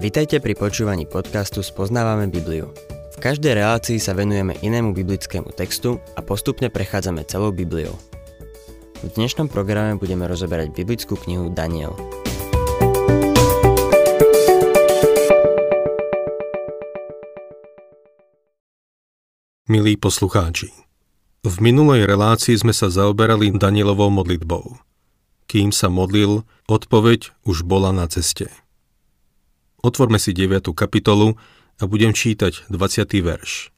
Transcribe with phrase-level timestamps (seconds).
[0.00, 2.72] Vitajte pri počúvaní podcastu Spoznávame Bibliu.
[3.12, 7.92] V každej relácii sa venujeme inému biblickému textu a postupne prechádzame celou Bibliou.
[9.04, 11.92] V dnešnom programe budeme rozoberať biblickú knihu Daniel.
[19.68, 20.72] Milí poslucháči,
[21.44, 24.80] v minulej relácii sme sa zaoberali Danielovou modlitbou.
[25.44, 28.48] Kým sa modlil, odpoveď už bola na ceste.
[29.80, 30.76] Otvorme si 9.
[30.76, 31.40] kapitolu
[31.80, 33.24] a budem čítať 20.
[33.24, 33.72] verš.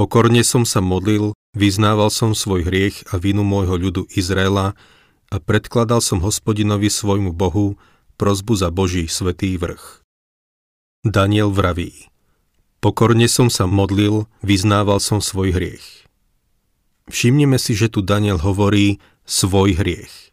[0.00, 4.72] Pokorne som sa modlil, vyznával som svoj hriech a vinu môjho ľudu Izraela
[5.28, 7.76] a predkladal som hospodinovi svojmu Bohu
[8.16, 10.00] prozbu za Boží svetý vrch.
[11.04, 12.08] Daniel vraví
[12.80, 16.08] Pokorne som sa modlil, vyznával som svoj hriech.
[17.12, 20.32] Všimneme si, že tu Daniel hovorí svoj hriech.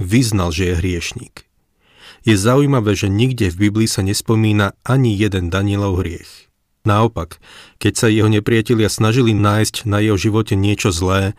[0.00, 1.49] Vyznal, že je hriešnik.
[2.20, 6.52] Je zaujímavé, že nikde v Biblii sa nespomína ani jeden Danielov hriech.
[6.84, 7.40] Naopak,
[7.76, 11.36] keď sa jeho nepriatelia snažili nájsť na jeho živote niečo zlé,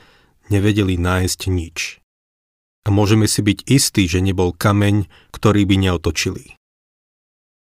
[0.54, 2.02] nevedeli nájsť nič.
[2.86, 6.58] A môžeme si byť istí, že nebol kameň, ktorý by neotočili.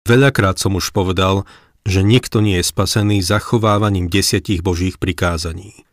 [0.05, 1.45] Veľakrát som už povedal,
[1.85, 5.85] že nikto nie je spasený zachovávaním desiatich božích prikázaní.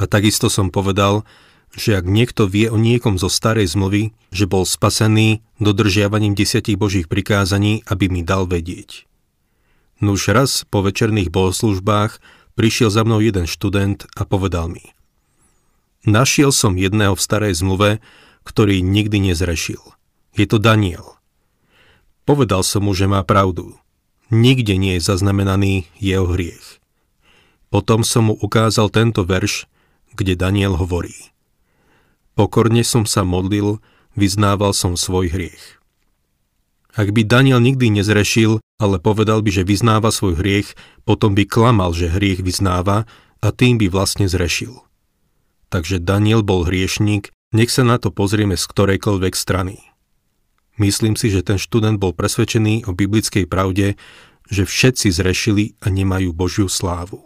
[0.00, 1.24] A takisto som povedal,
[1.72, 7.08] že ak niekto vie o niekom zo starej zmluvy, že bol spasený dodržiavaním desiatich božích
[7.08, 9.08] prikázaní, aby mi dal vedieť.
[10.02, 12.20] Nuž raz po večerných bohoslužbách
[12.58, 14.92] prišiel za mnou jeden študent a povedal mi
[16.02, 18.02] Našiel som jedného v starej zmluve,
[18.42, 19.80] ktorý nikdy nezrešil.
[20.34, 21.14] Je to Daniel.
[22.26, 23.78] Povedal som mu, že má pravdu.
[24.26, 26.82] Nikde nie je zaznamenaný jeho hriech.
[27.70, 29.70] Potom som mu ukázal tento verš,
[30.18, 31.14] kde Daniel hovorí–
[32.32, 33.80] Pokorne som sa modlil,
[34.16, 35.80] vyznával som svoj hriech.
[36.92, 40.76] Ak by Daniel nikdy nezrešil, ale povedal by, že vyznáva svoj hriech,
[41.08, 43.08] potom by klamal, že hriech vyznáva
[43.40, 44.84] a tým by vlastne zrešil.
[45.72, 49.80] Takže Daniel bol hriešník, nech sa na to pozrieme z ktorejkoľvek strany.
[50.76, 53.96] Myslím si, že ten študent bol presvedčený o biblickej pravde,
[54.52, 57.24] že všetci zrešili a nemajú Božiu slávu.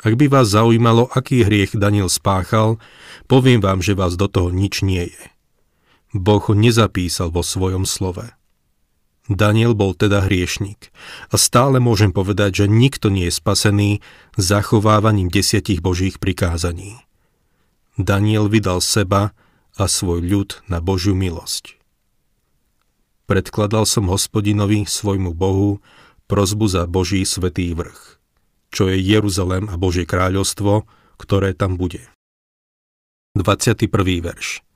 [0.00, 2.80] Ak by vás zaujímalo, aký hriech Daniel spáchal,
[3.28, 5.24] poviem vám, že vás do toho nič nie je.
[6.16, 8.32] Boh ho nezapísal vo svojom slove.
[9.30, 10.90] Daniel bol teda hriešnik
[11.30, 13.90] a stále môžem povedať, že nikto nie je spasený
[14.40, 16.98] zachovávaním desiatich božích prikázaní.
[18.00, 19.36] Daniel vydal seba
[19.76, 21.76] a svoj ľud na Božiu milosť.
[23.28, 25.78] Predkladal som hospodinovi, svojmu Bohu,
[26.26, 28.19] prozbu za Boží svetý vrch
[28.70, 30.86] čo je Jeruzalém a Božie kráľovstvo,
[31.18, 32.06] ktoré tam bude.
[33.38, 33.86] 21.
[34.24, 34.66] verš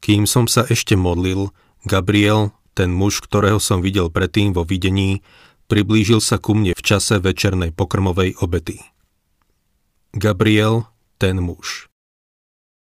[0.00, 1.52] Kým som sa ešte modlil,
[1.84, 5.20] Gabriel, ten muž, ktorého som videl predtým vo videní,
[5.68, 8.80] priblížil sa ku mne v čase večernej pokrmovej obety.
[10.16, 10.88] Gabriel,
[11.20, 11.92] ten muž.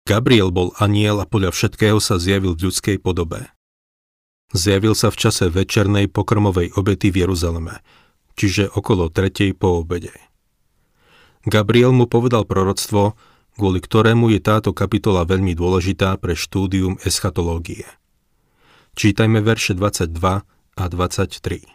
[0.08, 3.52] Gabriel bol aniel a podľa všetkého sa zjavil v ľudskej podobe.
[4.50, 7.84] Zjavil sa v čase večernej pokrmovej obety v Jeruzaleme,
[8.40, 10.16] čiže okolo tretej po obede.
[11.44, 13.12] Gabriel mu povedal proroctvo,
[13.60, 17.84] kvôli ktorému je táto kapitola veľmi dôležitá pre štúdium eschatológie.
[18.96, 20.16] Čítajme verše 22
[20.80, 21.68] a 23.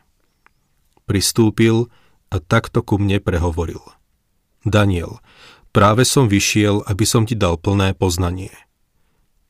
[1.05, 1.93] Pristúpil
[2.33, 3.81] a takto ku mne prehovoril.
[4.65, 5.21] Daniel,
[5.69, 8.53] práve som vyšiel, aby som ti dal plné poznanie.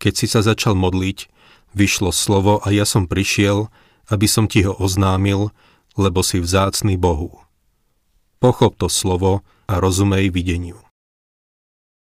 [0.03, 1.31] Keď si sa začal modliť,
[1.71, 3.71] vyšlo slovo a ja som prišiel,
[4.11, 5.55] aby som ti ho oznámil,
[5.95, 7.39] lebo si vzácný Bohu.
[8.39, 10.79] Pochop to slovo a rozumej videniu.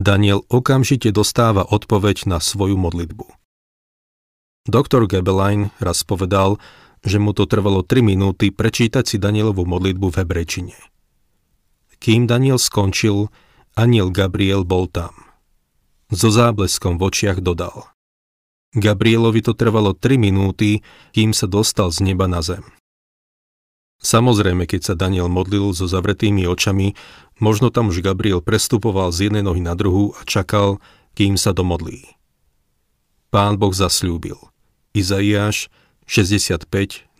[0.03, 3.25] Daniel okamžite dostáva odpoveď na svoju modlitbu.
[4.67, 6.59] Doktor Gebelein raz povedal,
[7.05, 10.77] že mu to trvalo 3 minúty prečítať si Danielovú modlitbu v hebrečine.
[12.01, 13.29] Kým Daniel skončil,
[13.77, 15.13] aniel Gabriel bol tam.
[16.09, 17.93] So zábleskom v očiach dodal.
[18.75, 20.83] Gabrielovi to trvalo 3 minúty,
[21.15, 22.65] kým sa dostal z neba na zem.
[24.03, 26.97] Samozrejme, keď sa Daniel modlil so zavretými očami,
[27.39, 30.83] možno tam už Gabriel prestupoval z jednej nohy na druhú a čakal,
[31.15, 32.15] kým sa domodlí.
[33.35, 34.39] Pán Boh zasľúbil.
[34.95, 35.71] Izaiáš
[36.07, 37.19] 65.24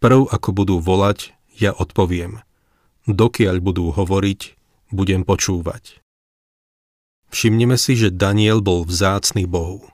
[0.00, 2.40] Prv ako budú volať, ja odpoviem.
[3.04, 4.40] Dokiaľ budú hovoriť,
[4.94, 6.00] budem počúvať.
[7.32, 9.88] Všimneme si, že Daniel bol vzácný Bohu.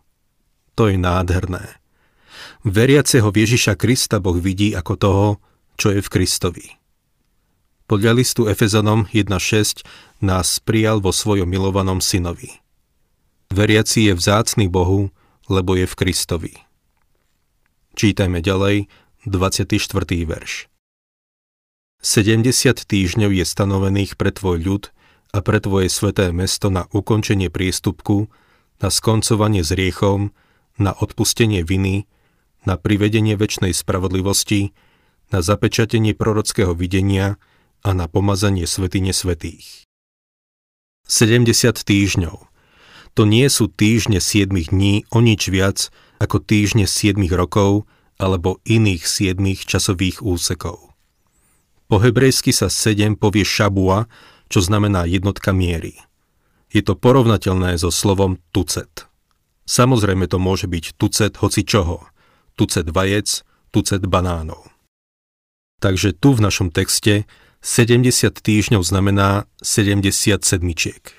[0.75, 1.78] To je nádherné.
[2.69, 5.29] Veriaceho Ježiša Krista Boh vidí ako toho,
[5.81, 6.67] čo je v Kristovi.
[7.89, 9.89] Podľa listu Efezanom 1.6
[10.21, 12.61] nás prijal vo svojom milovanom synovi.
[13.49, 15.09] Veriaci je vzácný Bohu,
[15.49, 16.53] lebo je v Kristovi.
[17.97, 18.93] Čítajme ďalej,
[19.25, 19.73] 24.
[20.29, 20.69] verš.
[22.05, 22.45] 70
[22.85, 24.85] týždňov je stanovených pre tvoj ľud
[25.33, 28.29] a pre tvoje sveté mesto na ukončenie priestupku,
[28.85, 30.37] na skoncovanie s riechom,
[30.77, 32.05] na odpustenie viny,
[32.69, 34.77] na privedenie väčšnej spravodlivosti,
[35.33, 37.41] na zapečatenie prorockého videnia
[37.81, 39.89] a na pomazanie svetine svetých.
[41.09, 42.37] 70 týždňov.
[43.17, 45.89] To nie sú týždne 7 dní o nič viac
[46.21, 47.89] ako týždne 7 rokov
[48.21, 50.93] alebo iných 7 časových úsekov.
[51.89, 54.05] Po hebrejsky sa 7 povie šabua,
[54.53, 55.97] čo znamená jednotka miery.
[56.69, 59.09] Je to porovnateľné so slovom tucet.
[59.65, 62.05] Samozrejme to môže byť tucet hoci čoho.
[62.59, 64.67] Tucet vajec, tucet banánov.
[65.79, 67.31] Takže tu v našom texte
[67.63, 71.15] 70 týždňov znamená 70 sedmičiek.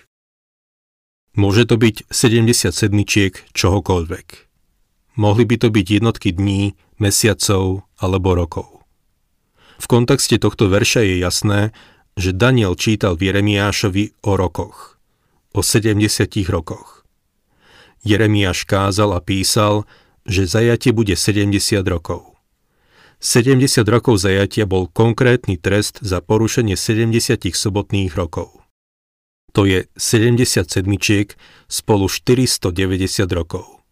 [1.39, 4.27] Môže to byť 70 sedmičiek čohokoľvek.
[5.15, 8.83] Mohli by to byť jednotky dní, mesiacov alebo rokov.
[9.79, 11.71] V kontexte tohto verša je jasné,
[12.19, 14.99] že Daniel čítal v Jeremiášovi o rokoch.
[15.55, 16.03] O 70
[16.51, 17.07] rokoch.
[18.03, 19.87] Jeremiáš kázal a písal,
[20.29, 22.37] že zajatie bude 70 rokov.
[23.19, 28.63] 70 rokov zajatia bol konkrétny trest za porušenie 70 sobotných rokov.
[29.51, 31.35] To je 70 sedmičiek
[31.67, 33.83] spolu 490 rokov.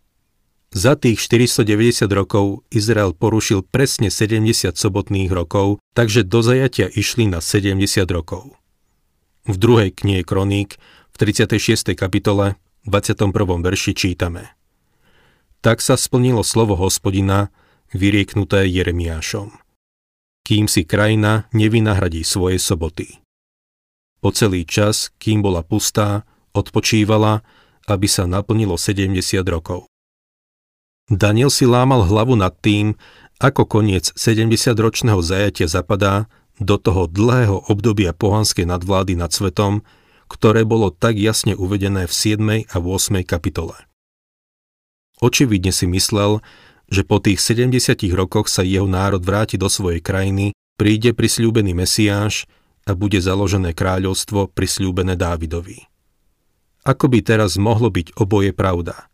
[0.72, 7.42] Za tých 490 rokov Izrael porušil presne 70 sobotných rokov, takže do zajatia išli na
[7.42, 8.56] 70 rokov.
[9.48, 10.76] V druhej knihe Kroník
[11.12, 11.98] v 36.
[11.98, 13.32] kapitole 21.
[13.64, 14.57] verši čítame
[15.68, 17.52] Tak sa splnilo slovo hospodina,
[17.92, 19.52] vyrieknuté Jeremiášom.
[20.48, 23.20] Kým si krajina nevynahradí svoje soboty.
[24.24, 26.24] Po celý čas, kým bola pustá,
[26.56, 27.44] odpočívala,
[27.84, 29.92] aby sa naplnilo 70 rokov.
[31.12, 32.96] Daniel si lámal hlavu nad tým,
[33.44, 36.32] ako koniec 70-ročného zajatia zapadá
[36.64, 39.84] do toho dlhého obdobia pohanskej nadvlády nad svetom,
[40.32, 42.72] ktoré bolo tak jasne uvedené v 7.
[42.72, 43.20] a 8.
[43.28, 43.87] kapitole.
[45.18, 46.40] Očividne si myslel,
[46.88, 52.46] že po tých 70 rokoch sa jeho národ vráti do svojej krajiny, príde prisľúbený Mesiáš
[52.88, 55.90] a bude založené kráľovstvo prisľúbené Dávidovi.
[56.88, 59.12] Ako by teraz mohlo byť oboje pravda?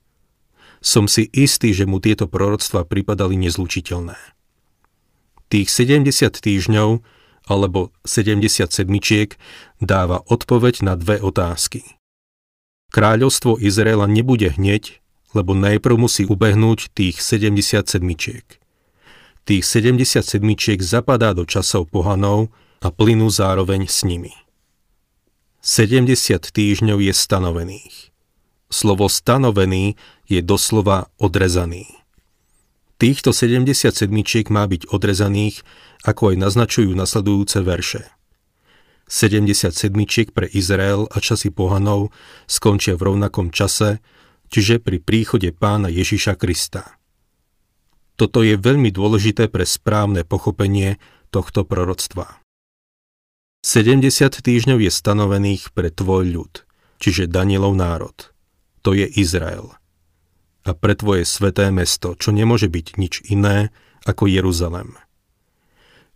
[0.83, 4.19] Som si istý, že mu tieto proroctva pripadali nezlučiteľné.
[5.49, 7.01] Tých 70 týždňov
[7.47, 9.35] alebo 70 sedmičiek
[9.81, 11.83] dáva odpoveď na dve otázky.
[12.93, 15.02] Kráľovstvo Izraela nebude hneď,
[15.33, 18.45] lebo najprv musí ubehnúť tých 70 sedmičiek.
[19.43, 24.31] Tých 70 sedmičiek zapadá do časov pohanov a plynú zároveň s nimi.
[25.63, 27.95] 70 týždňov je stanovených.
[28.67, 29.95] Slovo stanovený
[30.27, 31.87] je doslova odrezaný.
[32.99, 35.63] Týchto 70 sedmičiek má byť odrezaných,
[36.07, 38.07] ako aj naznačujú nasledujúce verše.
[39.11, 42.15] 70 sedmičiek pre Izrael a časy pohanov
[42.47, 43.99] skončia v rovnakom čase,
[44.53, 47.01] čiže pri príchode pána Ježiša Krista.
[48.13, 51.01] Toto je veľmi dôležité pre správne pochopenie
[51.33, 52.37] tohto proroctva.
[53.65, 56.53] 70 týždňov je stanovených pre tvoj ľud,
[57.01, 58.13] čiže Danielov národ.
[58.85, 59.73] To je Izrael.
[60.67, 63.73] A pre tvoje sveté mesto, čo nemôže byť nič iné
[64.05, 64.93] ako Jeruzalem.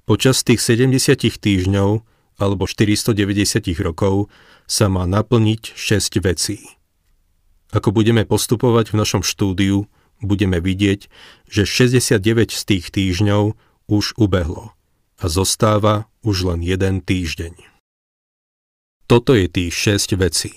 [0.05, 2.05] Počas tých 70 týždňov
[2.37, 4.29] alebo 490 rokov
[4.69, 6.76] sa má naplniť 6 vecí.
[7.75, 9.91] Ako budeme postupovať v našom štúdiu,
[10.23, 11.11] budeme vidieť,
[11.51, 13.53] že 69 z tých týždňov
[13.91, 14.75] už ubehlo
[15.17, 17.57] a zostáva už len jeden týždeň.
[19.07, 20.51] Toto je tých 6 vecí.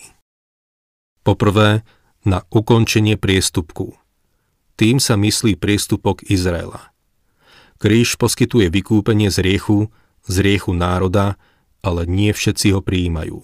[1.23, 1.87] Poprvé,
[2.26, 3.97] na ukončenie priestupku.
[4.76, 6.93] Tým sa myslí priestupok Izraela.
[7.81, 9.88] Kríž poskytuje vykúpenie z riechu,
[10.29, 11.40] z riechu národa,
[11.81, 13.40] ale nie všetci ho prijímajú.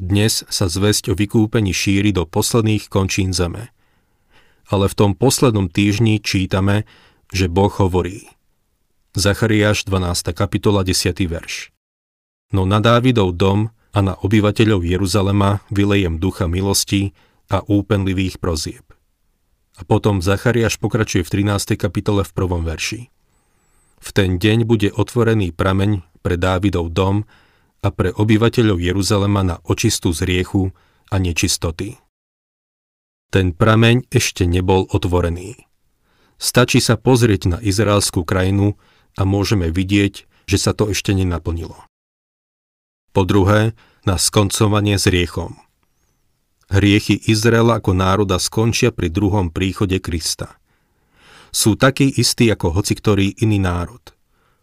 [0.00, 3.68] Dnes sa zväzť o vykúpení šíri do posledných končín zeme.
[4.72, 6.88] Ale v tom poslednom týždni čítame,
[7.28, 8.24] že Boh hovorí.
[9.12, 10.32] Zachariáš 12.
[10.32, 11.12] kapitola 10.
[11.28, 11.68] verš.
[12.48, 17.12] No na Dávidov dom a na obyvateľov Jeruzalema vylejem ducha milosti
[17.52, 18.88] a úpenlivých prozieb.
[19.76, 21.76] A potom Zachariáš pokračuje v 13.
[21.76, 23.12] kapitole v prvom verši.
[24.00, 27.28] V ten deň bude otvorený prameň pre Dávidov dom
[27.80, 30.72] a pre obyvateľov Jeruzalema na očistú z riechu
[31.08, 31.96] a nečistoty.
[33.30, 35.66] Ten prameň ešte nebol otvorený.
[36.40, 38.74] Stačí sa pozrieť na izraelskú krajinu
[39.14, 41.78] a môžeme vidieť, že sa to ešte nenaplnilo.
[43.14, 45.60] Po druhé, na skoncovanie s riechom.
[46.70, 50.58] Hriechy Izraela ako národa skončia pri druhom príchode Krista.
[51.50, 54.02] Sú takí istí ako hoci ktorý iný národ.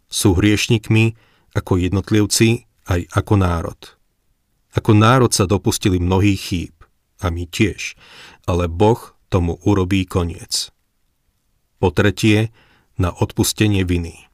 [0.08, 1.20] Sú hriešnikmi
[1.52, 3.80] ako jednotlivci aj ako národ.
[4.74, 6.76] Ako národ sa dopustili mnohých chýb,
[7.22, 7.98] a my tiež,
[8.46, 10.72] ale Boh tomu urobí koniec.
[11.78, 12.50] Po tretie,
[12.98, 14.26] na odpustenie viny.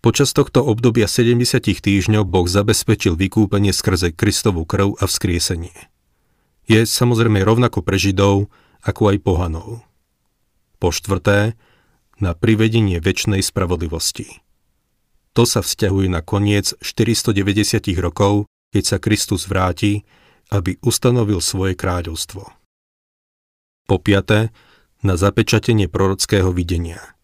[0.00, 5.74] Počas tohto obdobia 70 týždňov Boh zabezpečil vykúpenie skrze Kristovú krv a vzkriesenie.
[6.70, 8.48] Je samozrejme rovnako pre Židov,
[8.86, 9.68] ako aj pohanov.
[10.78, 11.58] Po štvrté,
[12.16, 14.45] na privedenie väčšnej spravodlivosti.
[15.36, 20.08] To sa vzťahuje na koniec 490 rokov, keď sa Kristus vráti,
[20.48, 22.48] aby ustanovil svoje kráľovstvo.
[23.86, 24.50] Po piaté,
[25.04, 27.04] na zapečatenie prorockého videnia–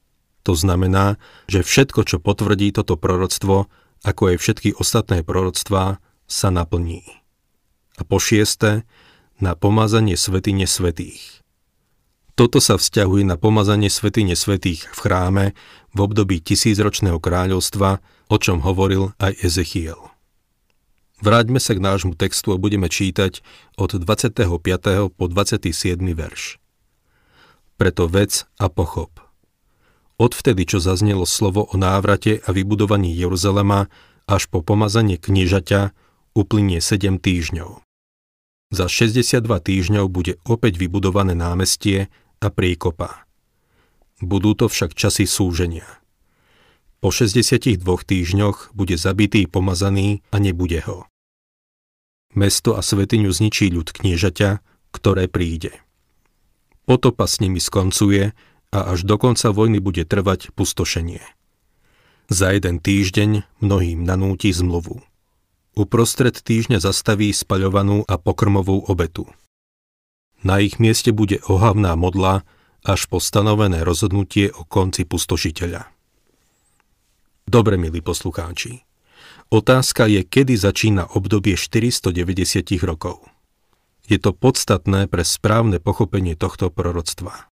[0.43, 3.71] to znamená, že všetko, čo potvrdí toto proroctvo,
[4.03, 7.07] ako aj všetky ostatné proroctvá, sa naplní.
[7.99, 8.83] A po šieste,
[9.39, 11.43] na pomazanie svetine svetých.
[12.35, 15.45] Toto sa vzťahuje na pomazanie svetine svetých v chráme
[15.93, 19.99] v období tisícročného kráľovstva, o čom hovoril aj Ezechiel.
[21.23, 23.45] Vráťme sa k nášmu textu a budeme čítať
[23.79, 24.43] od 25.
[25.15, 26.01] po 27.
[26.03, 26.59] verš.
[27.79, 29.17] Preto vec a pochop–
[30.23, 33.91] Odvtedy, čo zaznelo slovo o návrate a vybudovaní Jeruzalema,
[34.31, 35.91] až po pomazanie kniežaťa,
[36.39, 37.83] uplynie 7 týždňov.
[38.71, 42.07] Za 62 týždňov bude opäť vybudované námestie
[42.39, 43.27] a príkopa.
[44.23, 45.99] Budú to však časy súženia.
[47.03, 51.11] Po 62 týždňoch bude zabitý pomazaný a nebude ho.
[52.31, 54.63] Mesto a svetiňu zničí ľud kniežaťa,
[54.95, 55.75] ktoré príde.
[56.87, 58.31] Potopa s nimi skoncuje
[58.71, 61.21] a až do konca vojny bude trvať pustošenie.
[62.31, 65.03] Za jeden týždeň mnohým nanúti zmluvu.
[65.75, 69.27] Uprostred týždňa zastaví spaľovanú a pokrmovú obetu.
[70.47, 72.47] Na ich mieste bude ohavná modla
[72.83, 75.87] až po stanovené rozhodnutie o konci pustošiteľa.
[77.47, 78.83] Dobre, milí poslucháči.
[79.53, 83.21] Otázka je, kedy začína obdobie 490 rokov.
[84.09, 87.53] Je to podstatné pre správne pochopenie tohto proroctva.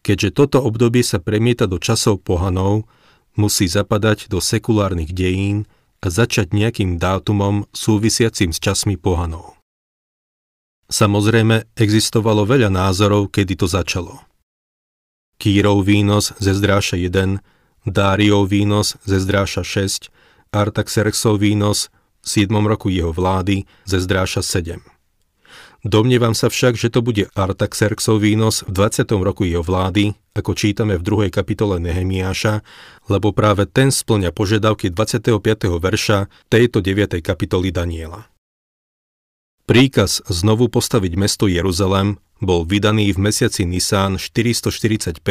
[0.00, 2.88] Keďže toto obdobie sa premieta do časov pohanov,
[3.36, 5.68] musí zapadať do sekulárnych dejín
[6.00, 9.59] a začať nejakým dátumom súvisiacim s časmi pohanov.
[10.90, 14.26] Samozrejme, existovalo veľa názorov, kedy to začalo.
[15.38, 17.38] Kýrov výnos ze zdráša 1,
[17.86, 20.10] Dáriov výnos ze zdráša 6,
[20.50, 21.88] Artaxerxov výnos
[22.20, 22.52] v 7.
[22.66, 24.82] roku jeho vlády ze zdráša 7.
[25.80, 29.08] Domnievam sa však, že to bude Artaxerxov výnos v 20.
[29.24, 32.60] roku jeho vlády, ako čítame v druhej kapitole Nehemiáša,
[33.08, 35.40] lebo práve ten splňa požiadavky 25.
[35.80, 37.24] verša tejto 9.
[37.24, 38.29] kapitoly Daniela.
[39.70, 45.22] Príkaz znovu postaviť mesto Jeruzalem bol vydaný v mesiaci Nisán 445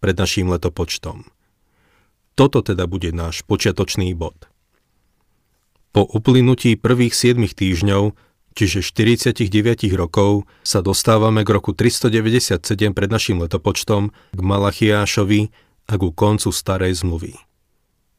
[0.00, 1.28] pred naším letopočtom.
[2.32, 4.48] Toto teda bude náš počiatočný bod.
[5.92, 8.16] Po uplynutí prvých 7 týždňov
[8.56, 9.44] čiže 49
[9.96, 15.52] rokov, sa dostávame k roku 397 pred našim letopočtom k Malachiášovi
[15.88, 17.36] a ku koncu starej zmluvy.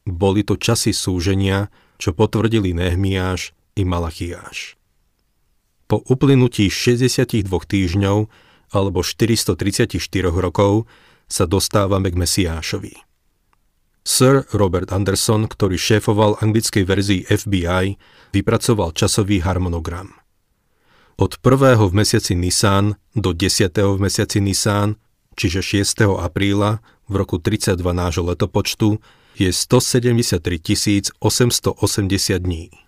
[0.04, 4.76] Boli to časy súženia, čo potvrdili Nehmiáš i Malachiáš.
[5.84, 8.18] Po uplynutí 62 týždňov
[8.72, 10.88] alebo 434 rokov
[11.28, 12.94] sa dostávame k Mesiášovi.
[14.04, 17.96] Sir Robert Anderson, ktorý šéfoval anglickej verzii FBI,
[18.36, 20.12] vypracoval časový harmonogram–
[21.14, 21.78] od 1.
[21.78, 23.70] v mesiaci Nisan do 10.
[23.70, 24.98] v mesiaci Nisan,
[25.38, 26.10] čiže 6.
[26.18, 28.98] apríla v roku 32 nášho letopočtu,
[29.38, 32.83] je 173 880 dní.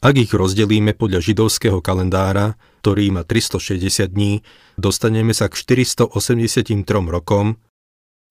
[0.00, 4.40] Ak ich rozdelíme podľa židovského kalendára, ktorý má 360 dní,
[4.80, 6.72] dostaneme sa k 483
[7.04, 7.60] rokom,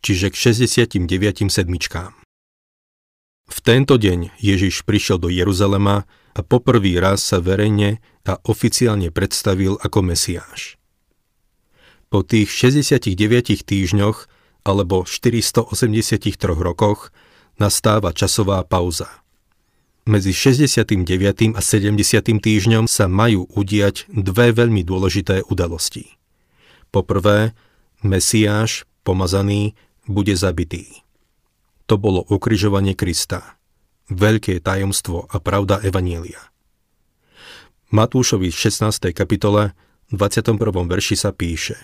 [0.01, 2.13] čiže k 69 sedmičkám.
[3.49, 9.77] V tento deň Ježiš prišiel do Jeruzalema a poprvý raz sa verejne a oficiálne predstavil
[9.81, 10.77] ako Mesiáš.
[12.13, 13.13] Po tých 69
[13.65, 14.17] týždňoch
[14.65, 15.73] alebo 483
[16.45, 17.09] rokoch
[17.57, 19.09] nastáva časová pauza.
[20.07, 21.55] Medzi 69.
[21.55, 21.95] a 70.
[22.39, 26.15] týždňom sa majú udiať dve veľmi dôležité udalosti.
[26.89, 27.51] Poprvé,
[27.99, 29.75] Mesiáš, pomazaný,
[30.07, 31.03] bude zabitý.
[31.91, 33.59] To bolo ukrižovanie Krista
[34.09, 36.49] veľké tajomstvo a pravda Evanielia.
[37.93, 39.13] Matúšovi v 16.
[39.13, 39.73] kapitole
[40.13, 40.57] 21.
[40.89, 41.77] verši sa píše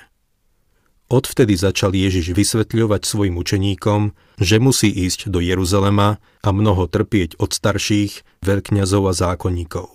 [1.06, 7.54] Odvtedy začal Ježiš vysvetľovať svojim učeníkom, že musí ísť do Jeruzalema a mnoho trpieť od
[7.54, 9.86] starších, veľkňazov a zákonníkov.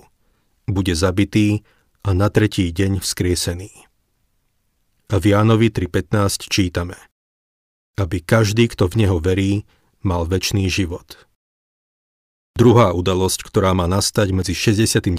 [0.70, 1.66] Bude zabitý
[2.06, 3.90] a na tretí deň vzkriesený.
[5.10, 6.94] A v Jánovi 3.15 čítame
[7.98, 9.66] Aby každý, kto v Neho verí,
[10.06, 11.26] mal väčší život.
[12.54, 15.10] Druhá udalosť, ktorá má nastať medzi 69.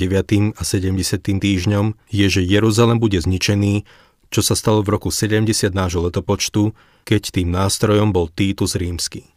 [0.55, 1.41] a 70.
[1.41, 3.83] týždňom, je, že Jeruzalem bude zničený,
[4.31, 6.71] čo sa stalo v roku 70 nášho letopočtu,
[7.03, 9.27] keď tým nástrojom bol Titus rímsky.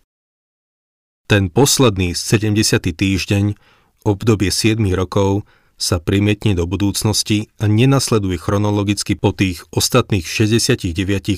[1.26, 2.94] Ten posledný 70.
[2.94, 3.58] týždeň,
[4.06, 5.42] obdobie 7 rokov,
[5.74, 10.94] sa primietne do budúcnosti a nenasleduje chronologicky po tých ostatných 69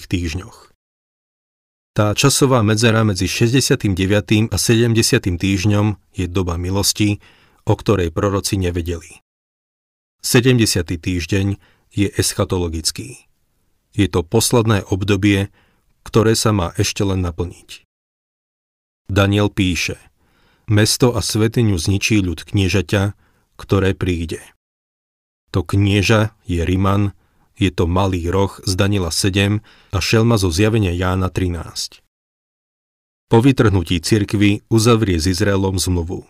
[0.06, 0.76] týždňoch.
[1.96, 3.96] Tá časová medzera medzi 69.
[4.52, 4.92] a 70.
[5.40, 7.24] týždňom je doba milosti,
[7.64, 9.24] o ktorej proroci nevedeli.
[10.20, 10.84] 70.
[10.84, 11.46] týždeň
[11.96, 13.25] je eschatologický.
[13.96, 15.48] Je to posledné obdobie,
[16.04, 17.88] ktoré sa má ešte len naplniť.
[19.08, 19.96] Daniel píše,
[20.68, 23.16] mesto a svetiňu zničí ľud kniežaťa,
[23.56, 24.44] ktoré príde.
[25.56, 27.16] To knieža je Riman,
[27.56, 29.64] je to malý roh z Daniela 7
[29.96, 32.04] a šelma zo zjavenia Jána 13.
[33.32, 36.28] Po vytrhnutí cirkvy uzavrie s Izraelom zmluvu.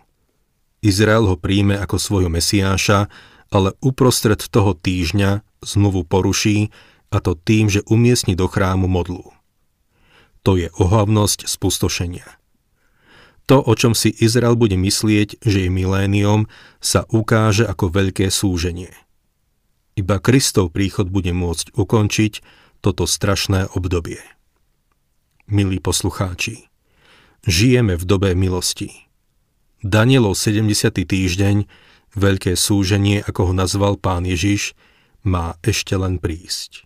[0.87, 3.11] Izrael ho príjme ako svojho mesiáša,
[3.51, 6.71] ale uprostred toho týždňa zmluvu poruší
[7.11, 9.31] a to tým, že umiestni do chrámu modlu.
[10.47, 12.27] To je ohavnosť spustošenia.
[13.47, 16.51] To, o čom si Izrael bude myslieť, že je milénium,
[16.83, 18.91] sa ukáže ako veľké súženie.
[19.95, 22.33] Iba Kristov príchod bude môcť ukončiť
[22.83, 24.23] toto strašné obdobie.
[25.47, 26.67] Milí poslucháči,
[27.47, 29.07] žijeme v dobe milosti.
[29.83, 31.07] Danielov 70.
[31.07, 31.57] týždeň,
[32.19, 34.75] veľké súženie, ako ho nazval pán Ježiš,
[35.27, 36.86] má ešte len prísť.